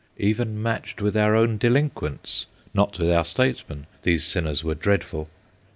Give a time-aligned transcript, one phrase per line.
[0.17, 5.29] Even matched with our own delinquents, not with our statesmen, these sinners were dreadful.